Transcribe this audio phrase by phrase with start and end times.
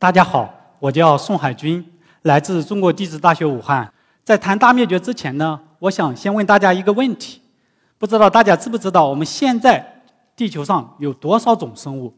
[0.00, 0.48] 大家好，
[0.78, 1.84] 我叫宋海军，
[2.22, 3.92] 来自中国地质大学武汉。
[4.24, 7.42] 在谈大灭绝之前呢，我想先问大家一个问题：
[7.98, 10.02] 不知道大家知不知道，我们现在
[10.34, 12.14] 地球上有多少种生物？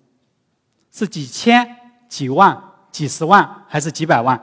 [0.92, 1.68] 是几千、
[2.08, 2.56] 几万、
[2.92, 4.40] 几十万，还是几百万？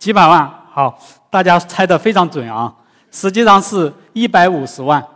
[0.00, 0.52] 几百万。
[0.72, 0.98] 好，
[1.30, 2.74] 大家猜的非常准啊！
[3.12, 5.06] 实际上是一百五十万。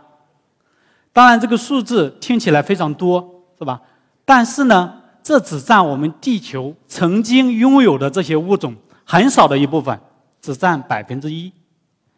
[1.11, 3.81] 当然，这个数字听起来非常多，是吧？
[4.23, 5.01] 但是呢？
[5.23, 9.97] 这只占我们地球曾经拥有的这些物种很少的一部分，
[10.41, 11.51] 只占百分之一。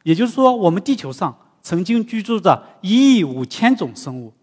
[0.04, 4.34] 也就是说，我们地球上曾经居住着一亿五千种生物，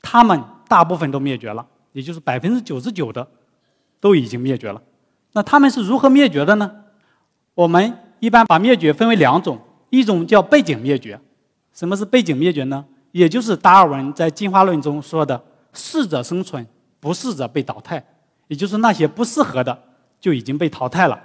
[0.00, 3.26] 它们大部分都灭绝了，也就是百分之九十九的
[4.00, 4.80] 都已经灭绝了。
[5.32, 6.70] 那它们是如何灭绝的呢？
[7.54, 9.58] 我们一般把灭绝分为两种，
[9.90, 11.20] 一种叫背景灭绝。
[11.74, 12.84] 什么是背景灭绝呢？
[13.12, 16.66] 也就是达尔文在进化论中说的“适者生存”。
[17.02, 18.00] 不适者被淘汰，
[18.46, 19.76] 也就是那些不适合的
[20.20, 21.20] 就已经被淘汰了。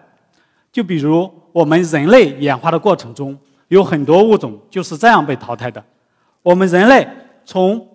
[0.72, 5.84] 就比如我们人类演化的过程中，有很多物种就是这样被淘汰的。
[6.42, 7.08] 我们人类
[7.46, 7.88] 从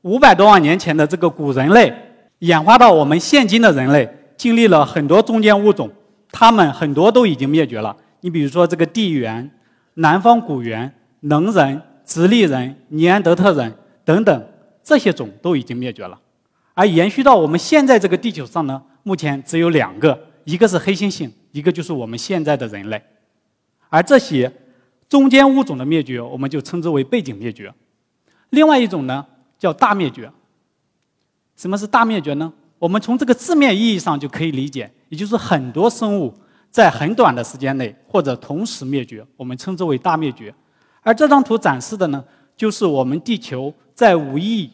[0.00, 1.92] 五百多万年前的这个古人类
[2.38, 5.90] 演化到我们现今的人类，经历了很多中间物种，
[6.32, 7.94] 它们很多都已经灭绝了。
[8.22, 9.50] 你比如说这个地猿、
[9.94, 10.90] 南方古猿、
[11.20, 13.74] 能人、直立人、尼安德特人
[14.06, 14.46] 等等，
[14.82, 16.18] 这些种都已经灭绝了。
[16.76, 23.02] 而延续到我们现在这个地球上呢，目前只有两个，一个是黑猩猩，一个就是我们现在的人类。
[23.88, 24.52] 而这些
[25.08, 27.72] 中间物种的灭绝，我们就称之为背景灭绝。
[28.50, 29.24] 另外一种呢，
[29.58, 30.30] 叫大灭绝。
[31.56, 32.52] 什么是大灭绝呢？
[32.78, 36.34] 我们从这个字面意义上就可以理解，也就是很多生物
[36.70, 40.54] 在很短的时间内或者同时灭绝，我们称之为大灭绝。
[41.00, 42.22] 而这张图展示的呢，
[42.54, 44.70] 就是我们地球在五亿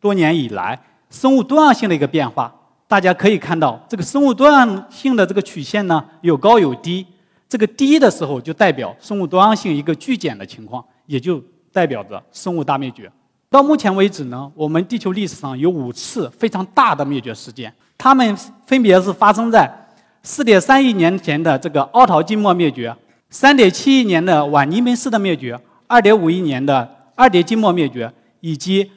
[0.00, 0.82] 多年以来。
[1.12, 2.52] 生物多样性的一个变化，
[2.88, 7.06] 大家可以看到，这个生物多样性的这个曲线呢，有高有低。
[7.48, 11.38] 这个低的时候，就代表生物多样性一个剧减的情况，也就
[11.70, 13.12] 代表着生物大灭绝。
[13.50, 18.34] 到目前为止呢，我们地球历史上有五次非常大的灭绝事件，它们
[18.64, 19.70] 分别是发生在
[20.24, 22.96] 4.3亿年前的这个奥陶纪末灭绝
[23.30, 28.90] ，3.7亿年的晚尼门斯的灭绝，2.5亿年的二叠纪末灭绝，以及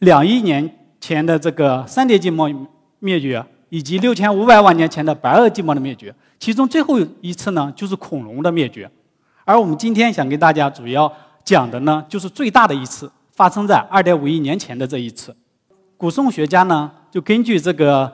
[0.00, 0.78] 两亿年。
[1.00, 2.50] 前的这个三叠纪末
[2.98, 8.88] 灭绝，以及六千五百万年前的白垩纪末的灭绝，其中最后一次呢，就是恐龙的灭绝。
[9.44, 11.10] 而我们今天想给大家主要
[11.42, 15.34] 讲的呢，就是最大的一次，发生在二点五亿年前的这一次。
[15.96, 18.12] 古生物学家呢，就根据这个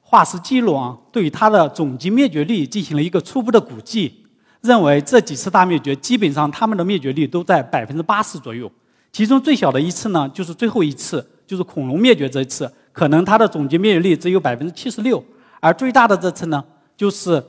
[0.00, 4.24] 化石记录啊，对它的总计灭绝率进行了一个初步的估计，
[4.60, 8.70] 认为这几次大灭绝基本上它们的灭绝率都在百分之八十左右。
[9.12, 11.24] 其中最小的一次呢，就是最后一次。
[11.46, 15.22] 就是恐龙灭绝这一次，可能它的总计灭绝率只有百分之七十六，
[15.60, 16.64] 而最大的这次呢，
[16.96, 17.42] 就是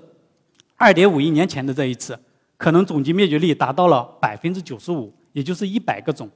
[0.76, 2.18] 二点五亿年前的这一次，
[2.58, 6.30] 可能总计灭绝率达到了百分之九十五，也就是一百个种，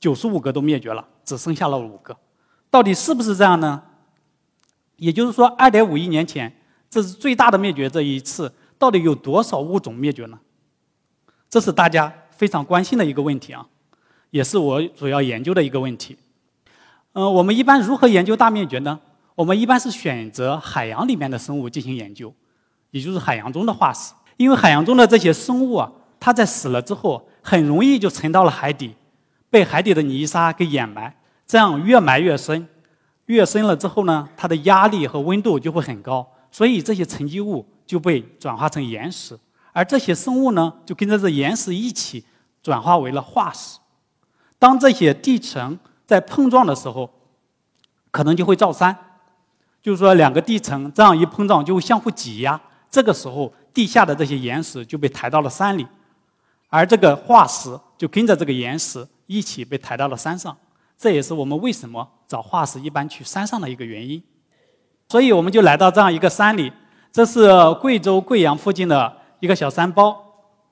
[0.00, 2.16] 九十五个都灭绝了，只剩下了五个。
[2.70, 3.82] 到底是不是这样呢？
[4.96, 6.52] 也就是说，二点五亿年前，
[6.88, 10.38] 这是最大的灭绝这一次，到底有多少物种灭绝呢？
[11.48, 13.64] 这是大家非常关心的一个问题啊，
[14.30, 16.16] 也是我主要研究的一个问题。
[17.14, 18.98] 嗯，我们一般如何研究大灭绝呢？
[19.36, 22.32] 我们一般是选择海洋里面的生物进行研究，
[22.90, 24.12] 也就是海洋中的化石。
[24.36, 28.96] 因为海洋中的这些生物啊，它在死了之后，很容易就沉到了海底，
[29.48, 31.16] 被海底的泥沙给掩埋。
[31.46, 32.66] 这样越埋越深，
[33.26, 39.38] 越深了之后呢，它的压力和温度就会很高，所以这些沉积物就被转化成岩石，
[39.72, 42.24] 而这些生物呢，就跟着这岩石一起
[42.60, 43.78] 转化为了化石。
[44.58, 47.08] 当这些地层在碰撞的时候，
[48.10, 48.94] 可能就会造山，
[49.82, 52.60] 就是说两个地层这样一碰撞就会相互挤压，
[52.90, 55.86] 这个时候地下的这些岩石就被抬到了山里，
[56.68, 60.56] 而这个化石就跟着这个岩石一起被抬到了山上，
[60.98, 64.22] 这也是我们为什么找化石一般去山上的一个原因。
[65.08, 66.70] 所以我们就来到这样一个山里，
[67.10, 70.16] 这是贵州贵阳附近的一个小山包，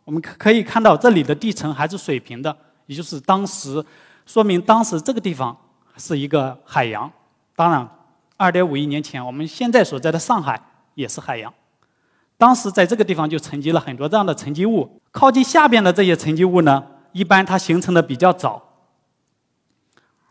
[0.05, 2.55] 我们可以看到这里的地层还是水平的，
[2.87, 3.82] 也就是当时。
[4.26, 5.56] 说明当时这个地方
[5.96, 7.10] 是一个海洋。
[7.54, 7.88] 当然，
[8.36, 10.60] 二点五亿年前，我们现在所在的上海
[10.94, 11.52] 也是海洋。
[12.38, 15.00] 当时在这个地方就沉积了很多这样的沉积物。
[15.10, 16.82] 靠近下边的这些沉积物呢，
[17.12, 18.60] 一般它形成的比较早，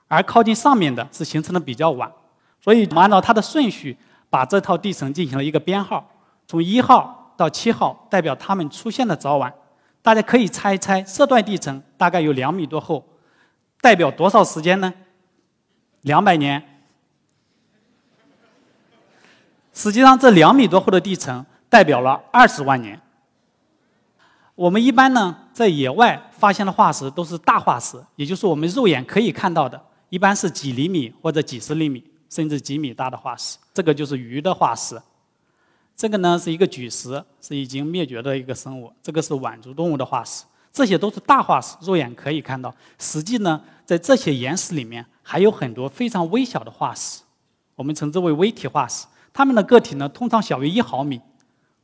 [0.08, 2.12] 而靠近上面的是形成的比较晚。
[2.60, 3.96] 所以，我们按照它的顺序，
[4.30, 6.10] 把这套地层进行了一个编号，
[6.48, 9.54] 从一号到七号，代表它们出现的早晚。
[10.02, 13.06] 大家可以猜一猜，这段地层大概有两米多厚。
[13.82, 14.94] 代表多少时间呢？
[16.02, 16.64] 两百年、
[19.74, 23.00] 实际上，这两米多厚的地层代表了二十万年。
[24.56, 33.58] 我们一般呢，在野外发现的化石都是大化石，也就是我们肉眼可以看到的，一般是几厘米或者几十厘米，甚至几米大的化石。
[33.74, 35.02] 这个就是鱼的化石。
[35.96, 38.92] 这个呢是一个巨石，是已经灭绝的一个生物。
[39.02, 40.44] 这个是腕足动物的化石。
[40.72, 42.74] 这些都是大化石，肉眼可以看到。
[42.98, 47.22] 实际呢，在这些岩石里面还有很多非常微小的化石，
[47.76, 49.06] 我们称之为微体化石。
[49.34, 51.22] 它们的个体呢，通常小于一毫米，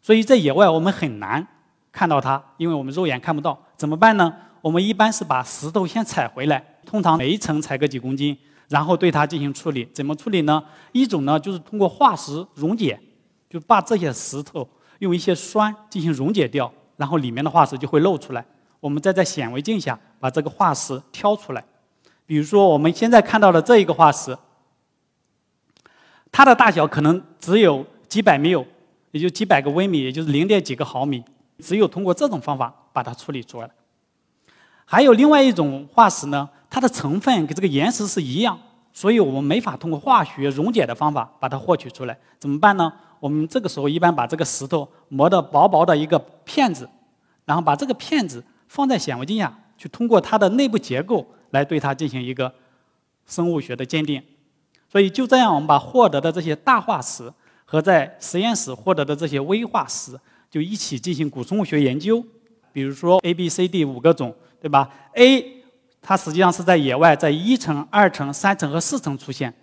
[0.01, 1.45] 所以在野外我们很难
[1.91, 3.57] 看到它，因为我们肉眼看不到。
[3.75, 4.33] 怎么办呢？
[4.61, 8.37] 我们一般是把石头先采回来，通常每一层采个几公斤，
[8.69, 9.87] 然后对它进行处理。
[9.93, 10.63] 怎么处理呢？
[10.91, 12.99] 一种呢，就是通过化石溶解，
[13.49, 14.67] 就把这些石头
[14.99, 18.45] 用一些酸进行溶解掉，然后里面的化石就会露出来。
[18.79, 21.63] 我们再在显微镜下把这个化石挑出来。
[22.25, 24.37] 比如说我们现在看到的这一个化石。
[26.29, 28.49] 它的大小可能只有几百米，
[29.11, 31.23] 也就几百个微米，也就是零点几个毫米。
[31.59, 33.69] 只有通过这种方法把它处理出来。
[34.85, 38.59] 还有另外一种化石呢，它的成分跟这个岩石是一样，
[38.93, 42.15] 所以我们没法通过化学溶解的方法把它获取出来。
[42.37, 42.93] 怎么办呢？
[43.19, 46.87] 我们这个时候一般把这个石头磨得薄薄的一个片子，
[47.45, 52.53] 然后把这个片子放在显微镜下去，通过它的内部结构来对它进行一个
[53.25, 54.21] 生物学的鉴定。
[54.89, 57.31] 所以就这样，我们把获得的这些大化石
[57.65, 60.17] 和在实验室获得的这些微化石，
[60.49, 62.23] 就一起进行古生物学研究。
[62.71, 65.63] 比如说 A、B、C、D 五个种，对吧？A
[66.01, 69.53] 它实际上是在野外，在一层、二层、三层和四层出现，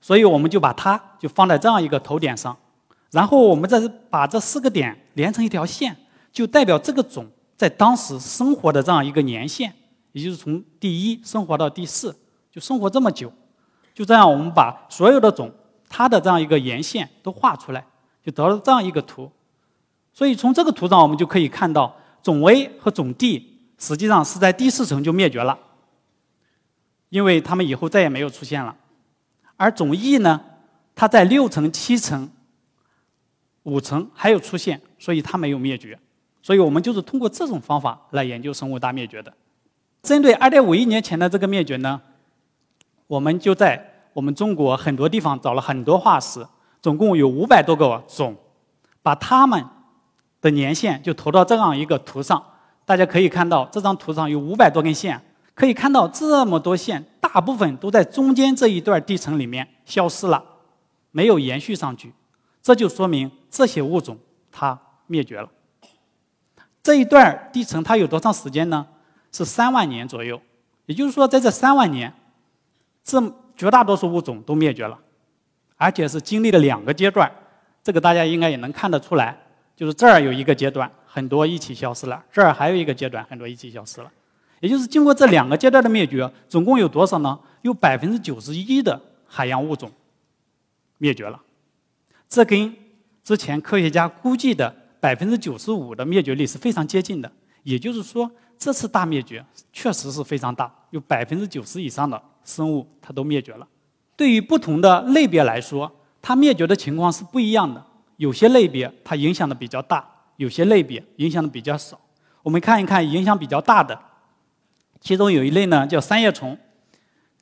[0.00, 2.54] 所以我们就把它就放在这样一个头点上，
[3.10, 3.80] 然后我们再
[4.10, 5.96] 把这四个点连成一条线，
[6.30, 7.26] 就代表这个种
[7.62, 9.72] 在当时生活的这样一个年限，
[10.10, 12.12] 也就是从第一生活到第四，
[12.50, 13.32] 就生活这么久。
[13.94, 15.48] 就这样，我们把所有的种
[15.88, 17.86] 它的这样一个沿线都画出来，
[18.20, 19.30] 就得了这样一个图。
[20.12, 25.56] 所以从这个图上，我们就可以看到，种 A 和种 D 实际上是在第四层就灭绝了，
[27.10, 28.74] 因为它们以后再也没有出现了。
[29.56, 30.40] 而种 E 呢，
[30.96, 32.28] 它在六层、七层、
[33.62, 35.96] 五层还有出现，所以它没有灭绝。
[36.42, 39.32] 所以我们就是通过这种方法来研究生物大灭绝的。
[40.02, 42.00] 针对2.5亿年前的这个灭绝呢？
[43.06, 46.44] 我们就在我们中国很多地方找了很多化石，
[46.80, 48.34] 总共有五百多个种，
[49.02, 49.64] 把它们
[50.40, 52.42] 的年限就投到这样一个图上。
[52.84, 55.22] 大家可以看到，这张图上有五百多根线，
[55.54, 60.42] 可以看到这么多线，大部分都在中间这一段地层里面消失了，
[61.12, 62.12] 没有延续上去。
[62.60, 64.18] 这就说明这些物种
[64.50, 65.48] 它灭绝了。
[66.82, 68.86] 这一段地层它有多长时间呢？
[69.30, 70.40] 是三万年左右。
[70.86, 72.12] 也就是说，在这三万年。
[73.04, 73.20] 这
[73.56, 74.96] 绝大多数物种都灭绝了，
[75.76, 77.28] 而且是经历了两个阶段，
[77.82, 79.36] 这个大家应该也能看得出来，
[79.74, 84.08] 就是这儿有一个阶段，很多一起消失了；这儿还有一个阶段，很多一起消失了。
[84.60, 87.36] 也就是经过这两个阶段的灭绝，总共有多少呢？
[87.62, 89.90] 有百分之九十一的海洋物种
[90.98, 91.40] 灭绝了，
[92.28, 92.72] 这跟
[93.24, 94.72] 之前科学家估计的
[95.02, 97.28] 百分之九十五的灭绝率是非常接近的。
[97.64, 102.22] 也就是说，这次大灭绝确实是非常大，有百分之九十以上的。
[102.44, 103.66] 生物它都灭绝了。
[104.16, 105.90] 对于不同的类别来说，
[106.20, 107.84] 它灭绝的情况是不一样的。
[108.16, 110.04] 有些类别它影响的比较大，
[110.36, 112.00] 有些类别影响的比较少。
[112.42, 113.96] 我们看一看影响比较大的，
[115.00, 116.58] 其中有一类呢叫三叶虫，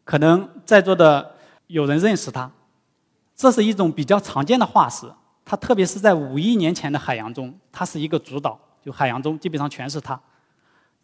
[0.04, 1.34] 可能在座的
[1.66, 2.50] 有人认识它。
[3.34, 5.10] 这是一种比较常见的化石，
[5.50, 10.20] 它特别是在五亿年前的海洋中，它是一个主岛，就海洋中基本上全是它。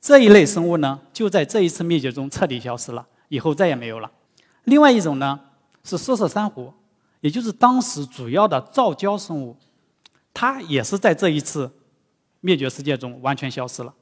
[0.00, 3.04] 这一类生物呢，就在这一次灭绝中彻底消失了。
[3.26, 4.08] 以后再也没有了。
[4.62, 5.40] 另外一种呢
[5.82, 6.72] 是色色珊瑚，
[7.22, 9.56] 也就是当时主要的造礁生物，
[10.32, 11.68] 它也是在这一次
[12.38, 13.92] 灭绝事件中完全消失了。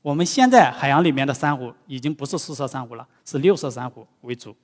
[0.00, 4.56] 我们现在海洋里面的珊瑚已经不是四色珊瑚了，是六色珊瑚为主。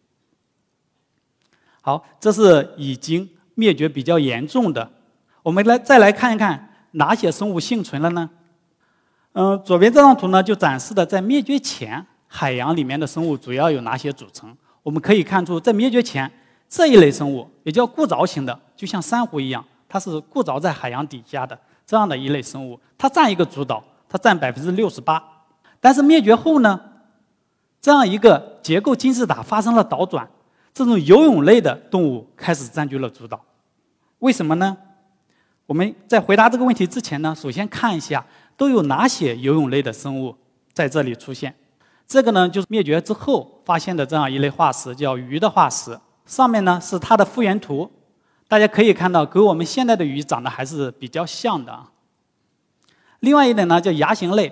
[1.83, 4.91] 好，这是已经灭绝比较严重的。
[5.49, 8.29] 我们来再来看一看哪些生物幸存了呢？
[9.33, 12.05] 嗯，左边这张图呢就展示的在灭绝前。
[12.27, 14.55] 海洋里面的生物主要有哪些组成？
[14.83, 16.31] 我们可以看出，在灭绝前，
[16.69, 25.25] 这一类生物也叫固着型的，就像珊瑚一样，它是固着在海洋底下的这样的一类生物，它占一个主导，它占百分之六十八。
[25.81, 26.79] 但是灭绝后呢，
[27.81, 30.29] 这样一个结构金字塔发生了倒转，
[30.75, 33.41] 这种游泳类的动物开始占据了主导。
[34.19, 34.77] 为什么呢？
[35.69, 38.25] 我们在回答这个问题之前呢，首先看一下
[38.57, 40.35] 都有哪些游泳类的生物
[40.73, 41.55] 在这里出现。
[42.07, 46.01] 这个呢，就是灭绝之后发现的这样一类化石，叫鱼的化石。
[46.25, 47.91] 上面呢是它的复原图，
[48.49, 51.79] 大家可以看到，跟我们现在的鱼长得还是比较像的。
[53.21, 54.51] 另外一点呢，叫牙形类，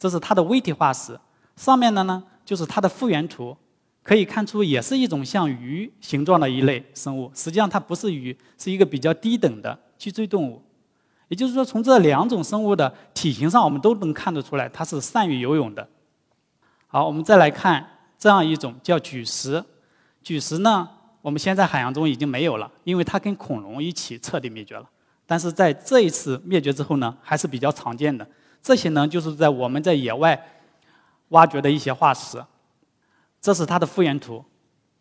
[0.00, 1.16] 这是它的微体化石。
[1.54, 3.56] 上面的呢，就是它的复原图，
[4.02, 7.30] 可以看出也是一种像鱼形状的一类生物。
[7.36, 10.62] 实际上它不是鱼，是一个比较低等的脊椎动物。
[11.28, 15.88] 也就是说，从这两种生物的体型上，我们都能看得出来，它是善于游泳的。
[16.86, 17.84] 好，我们再来看
[18.16, 19.64] 这样一种叫巨石。
[20.22, 20.88] 巨石呢？
[21.22, 24.88] 我们现在海洋中已经没有了，因为它跟恐龙一起彻底灭绝了。
[25.26, 28.24] 但是在这一次灭绝之后呢，还是比较常见的。
[28.62, 30.40] 这些呢，就是在我们在野外
[31.30, 32.40] 挖掘的一些化石。
[33.40, 34.44] 这是它的复原图，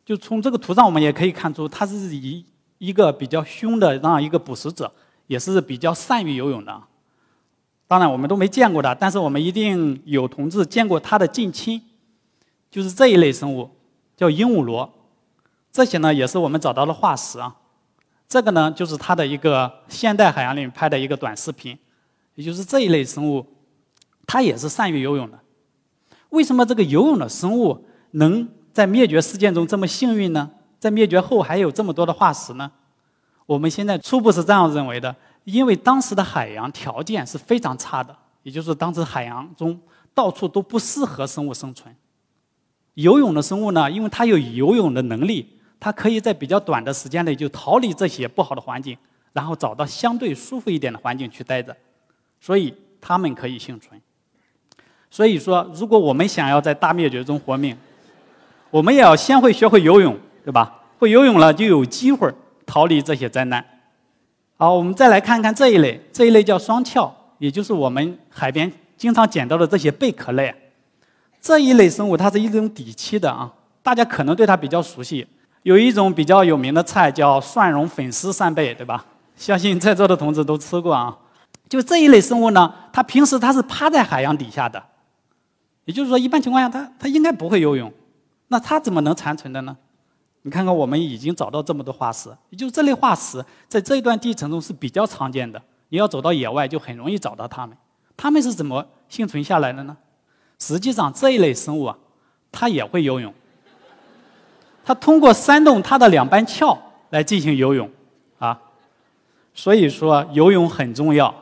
[0.04, 2.44] 就从这个图上我们也可以看出，它是以
[2.78, 4.92] 一个比较凶的那样一个捕食者，
[5.28, 6.82] 也是比较善于游泳的。
[7.88, 11.82] 当然我们都没见过的，但是我们一定有同志见过它的近亲，
[12.72, 13.70] 就是这一类生物，
[14.18, 14.92] 叫鹦鹉螺。
[15.72, 17.56] 这些呢也是我们找到的化石啊，
[18.28, 21.78] 这个呢就是它的一个现代海洋里拍的一个短视频，
[22.34, 23.46] 也就是这一类生物，
[24.26, 25.40] 它也是善于游泳的。
[26.30, 30.50] 为什么这个游泳的生物能在灭绝事件中这么幸运呢？
[30.86, 32.72] 在灭绝后还有这么多的化石呢？
[33.48, 39.82] 我们现在初步是这样认为的，因为当时的海洋条件是非常差的，也就是当时海洋中
[40.14, 41.92] 到处都不适合生物生存。
[42.94, 45.54] 游泳的生物呢，因为它有游泳的能力。
[45.80, 48.96] 它可以在比较短的时间内就逃离这些不好的环境，
[49.34, 51.76] 然后找到相对舒服一点的环境去待着，
[52.40, 54.00] 所以它们可以幸存。
[55.10, 57.76] 所以说，如果我们想要在大灭绝中活命，
[58.70, 60.84] 我们也要先会学会游泳，对吧？
[61.00, 62.32] 会游泳了就有机会
[62.66, 63.66] 逃离这些灾难。
[64.58, 70.54] 好，我们再来看看这一类，这一类叫双壳，也就是我们海边经常捡到的这些贝壳类。
[71.42, 73.52] 这一类生物它是一种底栖的啊，
[73.84, 75.28] 大家可能对它比较熟悉。
[75.64, 79.04] 有一种比较有名的菜叫蒜蓉粉丝扇贝，对吧？
[79.36, 81.18] 相信在座的同志都吃过啊。
[81.68, 84.82] 就这一类生物呢，它平时它是趴在海洋底下的，
[85.86, 87.92] 也就是说，一般情况下它它应该不会游泳。
[88.48, 89.76] 那它怎么能残存的呢？
[90.46, 95.60] 你看看，我们已经找到这么多化石，也就是这类化石在这一段地层中是比较常见的。
[95.90, 97.76] 你要走到野外就很容易找到它们。
[98.16, 99.98] 它们是怎么幸存下来的呢？
[100.60, 101.98] 实际上，这一类生物啊，
[102.52, 103.34] 它也会游泳。
[104.86, 106.78] 它通过扇动它的两班鞘
[107.10, 107.90] 来进行游泳，
[108.38, 108.62] 啊，
[109.56, 111.34] 所以说游泳很重要。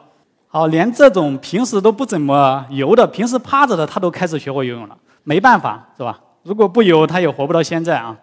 [0.47, 4.97] 好，连这种平时都不怎么游的、平时趴着的，它都开始学会游泳了。
[5.23, 6.21] 没办法，是吧？
[6.43, 8.17] 如果不游，它也活不到现在啊。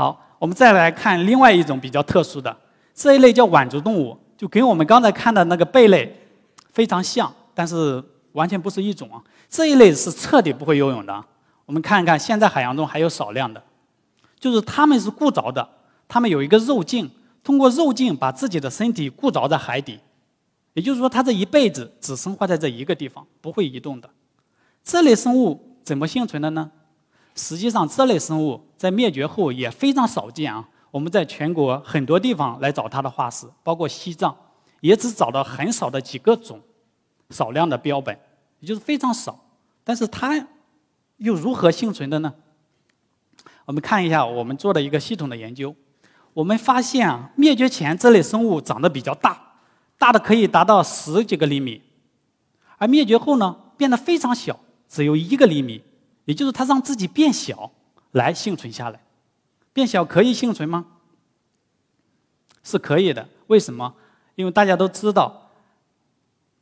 [0.00, 2.56] 好，我们再来看另外一种比较特殊的，
[2.94, 6.10] 这一类叫腕足动物，就跟我们刚才看的那个贝类
[6.72, 8.02] 非常像，但是
[8.32, 9.22] 完全不是一种啊。
[9.46, 11.22] 这一类是彻底不会游泳的。
[11.66, 13.62] 我们看一看，现在海洋中还有少量的，
[14.38, 15.68] 就是它们是固着的，
[16.08, 17.10] 它们有一个肉镜，
[17.44, 20.00] 通过肉镜把自己的身体固着在海底，
[20.72, 24.08] 也就是说，它这一辈子只生活在这一个地方，不会移动的。
[24.82, 26.70] 这类生物怎么幸存的呢？
[27.40, 30.68] 实际上，这类生物在灭绝后也非常少见啊。
[30.90, 34.36] 我们在全国很多地方来找它的化石，包括西藏，
[34.80, 36.60] 也只找到很少的几个种，
[37.30, 38.16] 少量的标本，
[38.58, 39.38] 也就是非常少。
[39.82, 40.46] 但是它。
[41.20, 42.32] 又如何幸存的呢？
[43.66, 45.76] 我们看一下我们做的一个系统的研究，
[46.32, 49.38] 我们发现啊，灭绝前这类生物长得比较大，
[49.98, 51.82] 大的可以达到十几个厘米，
[52.78, 55.82] 而灭绝后呢，变得非常小，只有一个厘米，
[56.30, 57.72] 也就是它让自己变小
[58.12, 59.02] 来幸存下来。
[59.72, 60.86] 变小可以幸存吗？
[62.62, 63.28] 是可以的。
[63.48, 63.92] 为什么？
[64.36, 65.50] 因为大家都知道，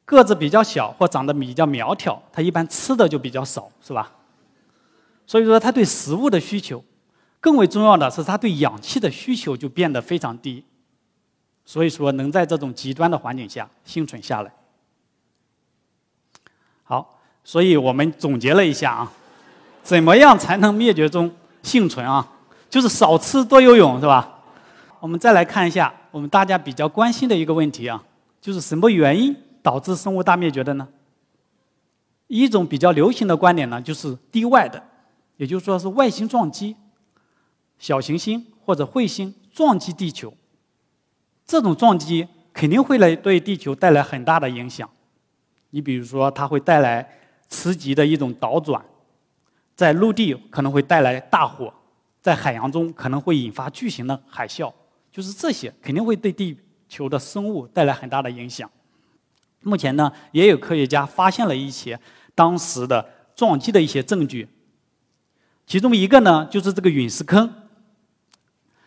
[0.06, 4.10] 个子比较小或长得比较苗条，它一般吃的就比较少，是吧？
[5.26, 6.82] 所以说，它对食物的需求，
[7.40, 10.64] 更为重要的是，它对氧气的需求就变得非常低。
[11.66, 14.50] 所以说，能在这种极端的环境下幸存下来。
[16.84, 19.12] 好，所以我们总结了一下啊，
[19.88, 22.30] 怎么样才能灭绝中幸存啊？
[22.68, 24.42] 就是少吃多游泳，是吧？
[25.00, 28.04] 我们再来看一下我们大家比较关心的一个问题啊，
[28.38, 30.86] 就是什么原因导致生物大灭绝的呢？
[32.26, 34.84] 一种比较流行的观点呢，就是地外的。
[35.38, 36.76] 也就是说，是外星撞击，
[37.78, 40.34] 小行星或者彗星撞击地球，
[41.46, 44.86] 这种撞击肯定会来对地球带来很大的影响。
[45.70, 47.08] 你比如说，它会带来
[47.48, 48.84] 磁极的一种倒转，
[49.78, 51.72] 在陆地可能会带来大火，
[52.20, 54.72] 在海洋中可能会引发巨型的海啸，
[55.12, 56.58] 就是这些肯定会对地
[56.88, 58.68] 球的生物带来很大的影响。
[59.62, 61.96] 目前呢，也有科学家发现了一些
[62.34, 64.48] 当时的撞击的一些证据。
[65.64, 67.48] 其中一个呢，就是这个陨石坑。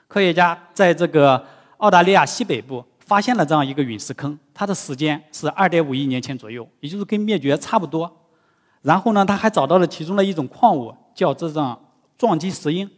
[0.10, 8.21] 科学家在这个澳大利亚西北部发现了这样一个陨石坑，它的时间是2.5亿年前左右，也就是跟灭绝差不多。
[8.82, 11.78] 然后呢，他还找到了其中的一种矿物，叫这种
[12.18, 12.90] 撞击石英，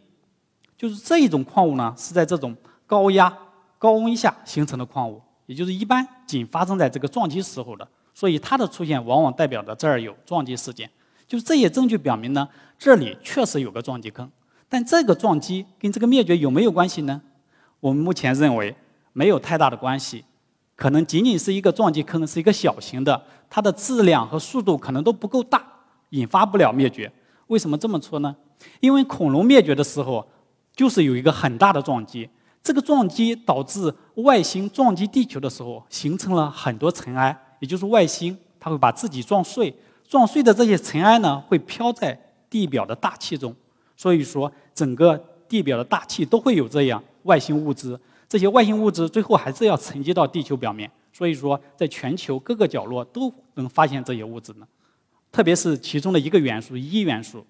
[0.76, 3.32] 就是这一种矿物呢是在这种高压、
[3.78, 10.90] 高温下形成的矿物，也就是一般仅发生在这个撞击时候的，所以它的出现往往代表着这儿有撞击事件。
[11.26, 12.48] 就是这些证据表明呢，
[12.78, 14.30] 这里确实有个撞击坑，
[14.68, 17.20] 但这个撞击跟这个灭绝有没有关系呢？
[17.80, 18.74] 我们目前认为
[19.12, 20.24] 没有太大的关系，
[20.76, 25.62] 可能仅仅是一个撞击坑，是一个小型的，它的质量和速度可能都不够大，
[26.14, 27.10] 引发不了灭绝。
[27.48, 28.34] 为什么这么说呢？
[28.80, 30.26] 因为恐龙灭绝的时候，
[30.74, 32.28] 就是有一个很大的撞击，
[32.62, 39.74] 这个撞击导致外星撞击地球的时候，形成了很多尘埃，也就是外星它会把自己撞碎。
[40.06, 42.18] 撞碎的这些尘埃呢，会飘在
[42.48, 43.54] 地表的大气中，
[43.96, 45.16] 所以说整个
[45.48, 47.98] 地表的大气都会有这样外星物质。
[48.28, 54.66] 这些外星物质最后还是要沉积到地球表面，所以说在全球各个角落都能发现这些物质呢，
[55.34, 57.44] 特别是其中的一个元素——铱元素。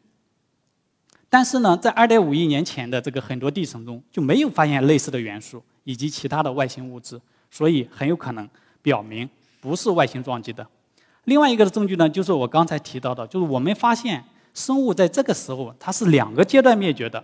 [1.29, 8.49] 但是呢，在2.5亿年前的这个很多地层中就没有发现类似的元素以及其他的外星物质，所以很有可能
[8.81, 9.29] 表明
[9.61, 10.67] 不是外星撞击的。
[11.25, 14.25] 另外一个证据呢，就是我刚才提到的，就是我们发现
[14.55, 17.23] 生物在这个时候它是两个阶段灭绝的，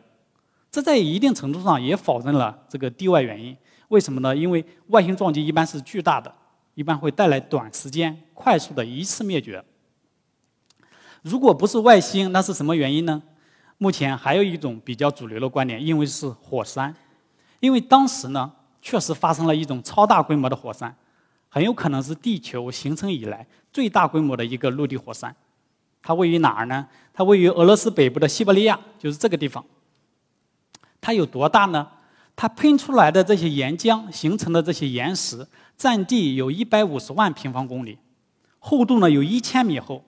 [0.70, 3.56] 这在一定程度上也否认了这个地外原因。
[3.88, 4.36] 为什么呢？
[4.36, 6.30] 因为外星撞击一般是巨大的，
[6.74, 9.64] 一般会带来短时间、快速的一次灭绝。
[11.22, 13.22] 如果不是外星，那是什么原因呢？
[13.78, 16.94] 目前还有一种比较主流的观点，因为是火山，
[17.60, 18.50] 因为当时呢
[18.82, 20.94] 确实发生了一种超大规模的火山。
[21.52, 25.34] 很有可能是地球形成以来最大规模的一个陆地火山，
[26.00, 26.86] 它位于哪儿呢？
[27.12, 29.64] 它位于俄罗斯北部的西伯利亚，就是这个地方。
[31.00, 31.88] 它有多大呢？
[32.36, 37.98] 它喷出来的这些岩浆形成的这些岩石，占地有一百五十万平方公里，
[38.60, 40.04] 厚度呢有一千米厚。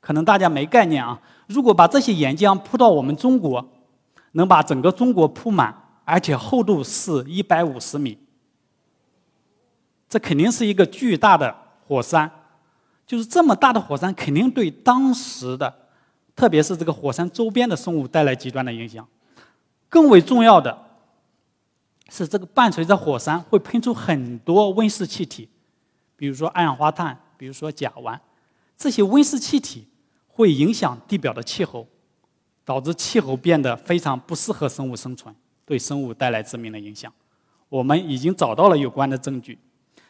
[0.00, 3.64] 可能大家没概念啊，如果把这些岩浆铺到我们中国，
[4.32, 8.18] 能把整个中国铺满，而且厚度是一百五十米。
[10.08, 11.54] 这肯定是一个巨大的
[11.86, 12.30] 火山，
[13.06, 15.72] 就是这么大的火山，肯定对当时的，
[16.34, 19.06] 特别是这个火山周边的生物带来极端的影响。
[19.88, 20.76] 更为重要的
[22.08, 25.48] 是，这个伴随着火山会喷出很多温室气体，
[26.16, 28.18] 比如说二氧化碳，比如说甲烷，
[28.80, 29.86] 这些温室气体
[30.26, 31.86] 会影响地表的气候，
[32.64, 35.34] 导致气候变得非常不适合生物生存，
[35.66, 37.12] 对生物带来致命的影响。
[37.68, 39.58] 我们已经找到了有关的证据。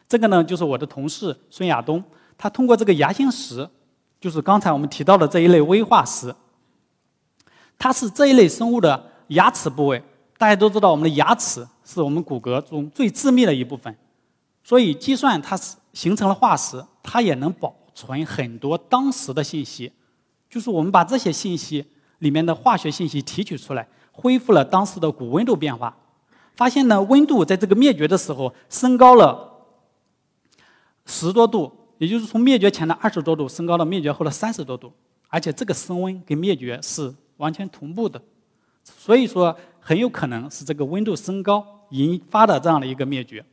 [0.08, 2.00] 这个呢，就是我的同事孙亚东，
[2.38, 3.68] 他通过这个牙形石，
[4.20, 6.32] 就是刚才我们提到的这一类微化石，
[7.76, 10.00] 它是这一类生物的牙齿部位。
[10.38, 13.92] 大家都知道，我们的牙齿是我们骨骼中最致密的一部分，
[14.62, 17.74] 所以计算它是形成了化石，它也能保
[18.06, 19.92] 存很多当时的信息。
[20.48, 21.84] 就是我们把这些信息
[22.18, 25.96] 里面的化学信息提取出来，恢复了当时的古温度变化，
[26.56, 29.48] 发现呢，温度在这个灭绝的时候升高了。
[31.06, 34.92] 十多度，也就是从灭绝前的二十多度升高到灭绝后的三十多度，
[35.28, 38.20] 而且这个升温跟灭绝是完全同步的，
[38.82, 43.44] 所以说很有可能是这个温度升高引发的这样的一个灭绝。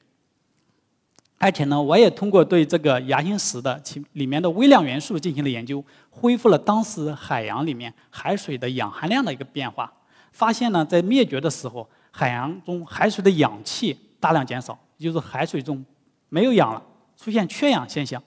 [1.40, 9.92] 而且呢，我也通过对这个牙形石的其里面的微量元素进行了研究，恢复了当时海洋里面海水的氧含量的一个变化，
[10.32, 15.86] 发现呢，在灭绝的时候，海洋中海水的氧气大量减少，也就是海水中
[16.30, 16.82] 没有氧了。
[17.16, 18.22] 出现缺氧现象，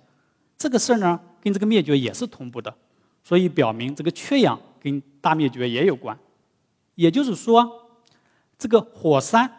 [0.57, 2.73] 这个事儿呢，跟这个灭绝也是同步的，
[3.23, 6.17] 所以表明这个缺氧跟大灭绝也有关。
[6.97, 7.69] 也就是说，
[8.59, 9.51] 这个火山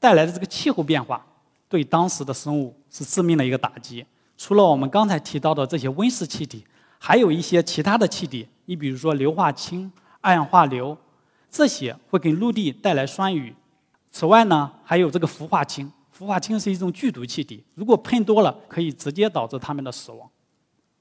[0.00, 1.24] 带来的这个气候变化，
[1.68, 4.04] 对当时的生物是致命的一个打击。
[4.36, 6.64] 除了我们刚才提到的这些温室气体，
[6.98, 10.96] 还有一些其他的气体，你比如说硫化氢、二氧化硫，
[11.50, 13.54] 这些会给陆地带来酸雨。
[14.10, 15.90] 此外呢，还有这个氟化氢。
[16.10, 20.28] 氟化氢是一种剧毒气体，如果喷多了，可以直接导致它们的死亡。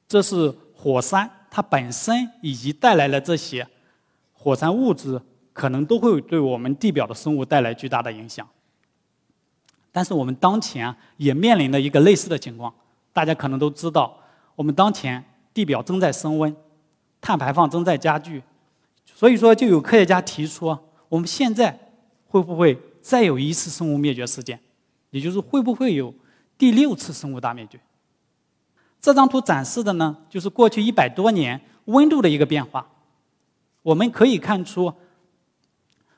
[0.07, 3.67] 这是火山它本身以及带来的这些
[4.31, 5.19] 火山物质，
[5.53, 8.47] 可能都会对我们地表的生物带来巨大的影响。
[9.97, 12.71] 但是我们当前也面临着一个类似的情况，
[13.11, 14.15] 大家可能都知道，
[14.53, 15.23] 我们当前
[15.55, 16.55] 地表正在升温，
[17.19, 18.43] 碳排放正在加剧，
[19.15, 20.77] 所以说就有科学家提出，
[21.09, 21.75] 我们现在
[22.27, 24.59] 会不会再有一次生物灭绝事件？
[25.09, 26.13] 也就是会不会有
[26.59, 27.79] 第六次生物大灭绝？
[29.01, 32.87] 这张图展示的呢，就是过去一百多年温度的一个变化。
[33.81, 34.93] 我们可以看出，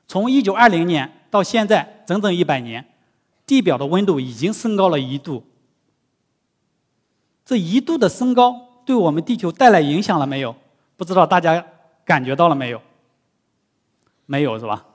[0.06, 2.84] 从一九二零年到现在整整一百年，
[3.50, 5.42] 地表的温度已经升高了一度。
[7.44, 8.54] 这一度的升高
[8.86, 10.54] 对我们地球带来影响了没有？
[10.96, 11.66] 不知道大家
[12.04, 12.80] 感觉到了没有？
[14.26, 14.86] 没有是吧？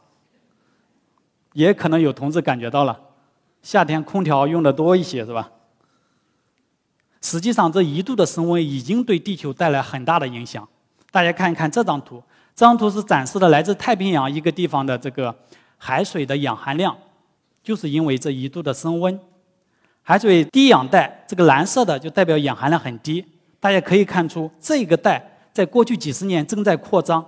[1.52, 2.98] 也可能有同志感觉到了，
[3.62, 5.52] 夏天空调用的多一些是吧？
[7.20, 10.65] 实际上，这一度的升温已经对地球带来很大的影响。
[11.12, 12.24] 大家看一看这张图，
[12.56, 15.36] 这张图是展示的来自太平洋一个地方的这个
[15.76, 16.96] 海水的氧含量，
[17.65, 19.19] 就是因为这一度的升温，
[20.04, 23.25] 海水低氧带这个蓝色的就代表氧含量很低。
[23.60, 27.25] 大家可以看出，这个带在过去几十年正在扩张。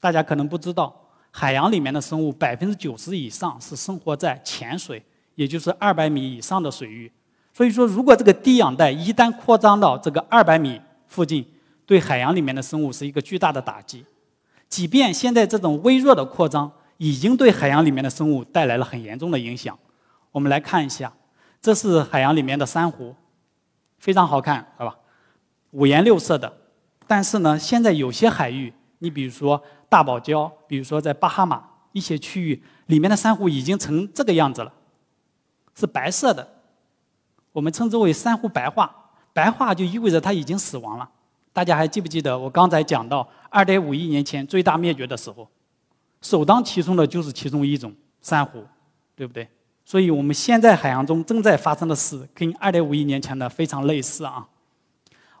[0.00, 0.92] 大家可能不知道，
[1.30, 5.00] 海洋里面的生物百分之九十以上是生活在浅水，
[5.36, 7.12] 也就是二百米以上的水域。
[7.52, 11.46] 所以说，如果这个低氧带一旦扩张到这个二百米附近，
[11.86, 14.04] 对海洋里面的生物是一个巨大的打击。
[14.68, 16.72] 即便现在这种微弱的扩张
[17.04, 19.78] 已经对海洋里面的生物带来了很严重的影响。
[20.32, 21.12] 我们来看一下，
[21.60, 23.14] 这是海洋里面的珊瑚，
[23.98, 24.96] 非常好看，是吧？
[25.72, 26.50] 五颜六色的。
[27.06, 29.62] 但是呢，现在有些海域，你比如说。
[29.86, 31.62] 大堡礁，比如说在巴哈马
[31.92, 34.72] 一些区域里面的珊瑚已经成这个样子了，
[35.72, 36.44] 是白色的，
[37.52, 38.92] 我们称之为珊瑚白化。
[39.32, 41.08] 白化就意味着它已经死亡了。
[41.52, 45.48] 大家还记不记得我刚才讲到二点五亿年前最大灭绝的时候，
[46.24, 48.64] 首当其冲的就是其中一种珊瑚，
[49.14, 49.46] 对不对？
[49.84, 54.48] 所以我们现在海洋中正在发生的事跟二点五亿年前的非常类似啊。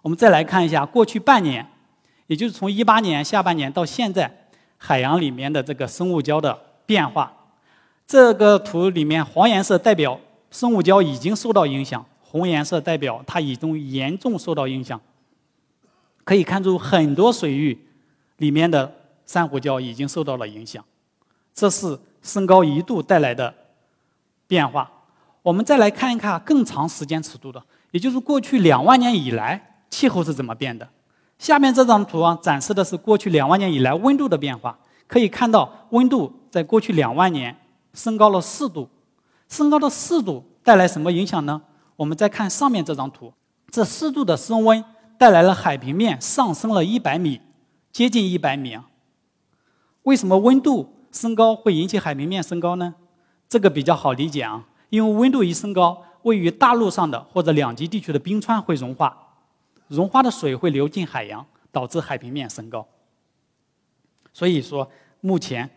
[0.02, 1.66] 我们再来看一下过去半年，
[2.26, 4.42] 也就是从一八年下半年到现在。
[4.76, 7.32] 海洋里面的这个生物礁的变化，
[8.06, 10.20] 这个图里面黄颜色代表
[10.50, 15.00] 生物礁已经受到影响，红颜色代表它已经严重受到影响。
[16.22, 17.78] 可以看出很多水域
[18.36, 18.94] 里面的
[19.26, 20.84] 珊瑚礁已经受到了影响，
[21.54, 23.52] 这是升高一度带来的
[24.46, 24.90] 变化。
[25.42, 30.88] 我们再来看一看更长时间尺度的，也就是过去两万年以来气候是怎么变的。
[31.38, 34.78] 下面这张图啊，展示的是过去两万年以来温度的变化。
[35.06, 37.54] 可以看到，温度在过去两万年
[37.92, 38.88] 升高了四度。
[39.48, 41.60] 升高了四度带来什么影响呢？
[41.96, 43.32] 我们再看上面这张图，
[43.70, 44.82] 这四度的升温
[45.18, 47.40] 带来了海平面上升了一百米，
[47.92, 48.86] 接近一百米啊。
[50.04, 52.94] 为什么温度升高会引起海平面升高呢？
[53.48, 59.16] 这个比较好理解啊，因为温度一升高，位于大陆上的或者两极地区的冰川会融化。
[59.88, 62.86] 融化的水会流进海洋，导致海平面升高。
[64.32, 64.90] 所以说，
[65.20, 65.68] 目前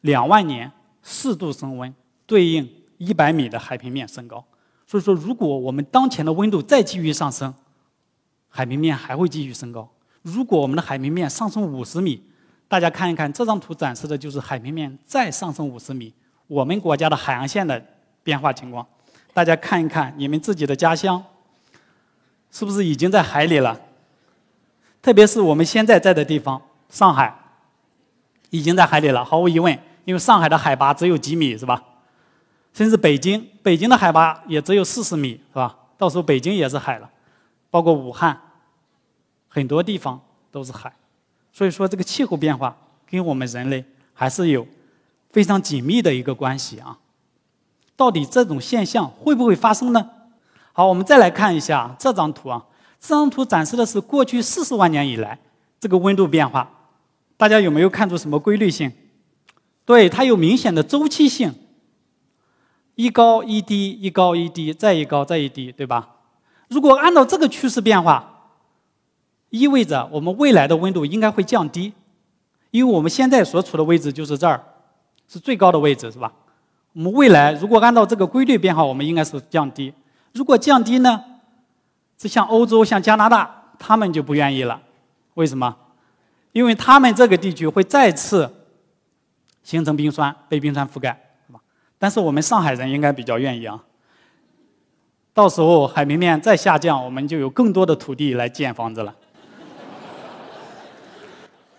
[0.00, 1.94] 两万年四度升温
[2.26, 4.44] 对应一百米的海平面升高。
[4.86, 7.54] 所以说，如果我们当前的温度再继续上升，
[8.48, 9.88] 海平面还会继续升高。
[10.22, 12.22] 如果我们的海平面上升五十米，
[12.68, 16.12] 大家看一看这张图展示的就是海平面再上升五十米，
[16.46, 17.84] 我们国家的海岸线的
[18.22, 18.86] 变化情况。
[19.32, 21.22] 大家看一看你们自己的家乡。
[22.48, 23.78] 是不是已经在海里了？
[25.02, 27.36] 特别是我们现在在的地方，上海，
[28.48, 29.22] 已经在海里了。
[29.22, 31.82] 毫无疑问，因为上海的海拔只有几米，是吧？
[32.72, 35.76] 甚至北京，北京的海拔也只有四十米，是吧？
[35.98, 37.10] 到时候北京也是海了，
[37.70, 38.40] 包括武汉，
[39.48, 40.18] 很多地方
[40.50, 40.90] 都是海。
[41.56, 42.76] 所以说，这个气候变化
[43.08, 44.66] 跟我们人类还是有
[45.30, 46.98] 非常紧密的一个关系啊。
[47.96, 50.10] 到底这种现象会不会发生呢？
[50.74, 52.62] 好，我们再来看一下这张图啊。
[53.00, 55.38] 这张图展示的是过去四十万年以来
[55.80, 56.70] 这个温度变化，
[57.38, 58.92] 大家有没有看出什么规律性？
[59.86, 61.54] 对，它有明显的周期性，
[62.96, 66.16] 一高一低，一高一低，再一高再一低，对吧？
[66.68, 68.35] 如果按照这个趋势变化，
[69.56, 71.92] 意味着我们未来的温度应该会降低，
[72.70, 74.62] 因为我们现在所处的位置就是这儿，
[75.28, 76.32] 是最高的位置，是吧？
[76.92, 79.92] 我们未来如果按照这个规律变化，我们应该是降低。
[80.32, 81.22] 如果降低呢？
[82.18, 84.80] 这像欧洲、像加拿大，他们就不愿意了。
[85.34, 85.76] 为什么？
[86.52, 88.50] 因为他们这个地区会再次
[89.62, 91.10] 形成冰川，被冰川覆盖，
[91.46, 91.60] 是吧？
[91.98, 93.84] 但是我们上海人应该比较愿意啊。
[95.34, 99.14] 到时候海平面再下降，我们就有更多的土地来建房子了。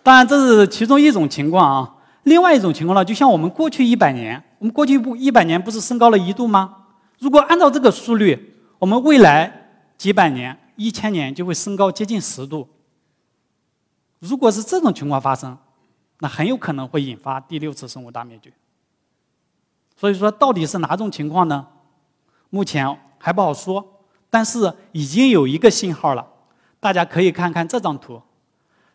[0.08, 1.94] 当然，这是其中一种情况啊。
[2.22, 6.76] 另外一种情况呢，就像我们过去一百年，我们过去不一百年不是升高了一度吗？
[7.18, 9.68] 如果按照这个速率，我们未来
[9.98, 12.66] 几百年、一千年就会升高接近十度。
[14.20, 15.58] 如果是这种情况发生，
[16.20, 18.50] 那很有可能会引发第六次生物大灭绝。
[19.94, 21.66] 所以说，到底是哪种情况呢？
[22.48, 24.00] 目前还不好说。
[24.30, 26.26] 但是已经有一个信号了，
[26.80, 28.22] 大家可以看看这张图。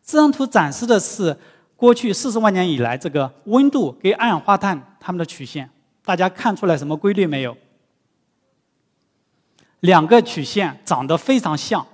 [0.04, 1.38] 这张图展示的是
[1.76, 5.70] 过去四十万年以来这个温度跟二氧化碳它们的曲线。
[6.04, 7.56] 大家看出来什么规律没有？
[9.80, 11.86] 两个曲线长得非常像，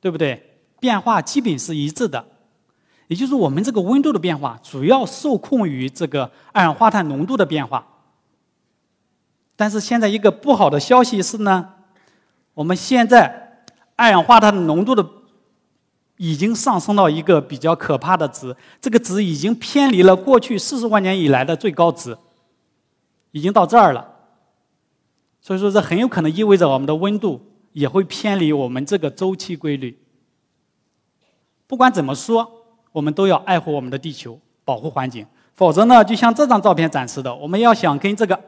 [0.00, 0.62] 对不对？
[0.78, 2.24] 变化基本是一致的，
[3.08, 7.86] 也就是我们这个温度的变化主要受控于这个二氧化碳浓度的变化。
[9.56, 11.74] 但是现在一个不好的消息是呢，
[12.54, 13.64] 我们现在
[13.96, 15.06] 二氧化碳浓度的
[16.20, 22.14] 已经上升到一个比较可怕的值，这个值已经偏离了过去四十万年以来的最高值，
[23.30, 24.06] 已经到这儿了。
[25.40, 27.40] 所以说，这很有可能意味着我们的温度
[27.72, 29.98] 也会偏离我们这个周期规律。
[31.66, 32.46] 不管怎么说，
[32.92, 35.26] 我们都要爱护我们的地球，保护环境。
[35.54, 38.38] 否则呢，就像这张照片展示的，我们要想跟这个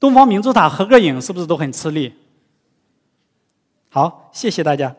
[0.00, 2.12] 东方明珠塔合个影，是不是都很吃力？
[3.88, 4.96] 好，谢谢大家。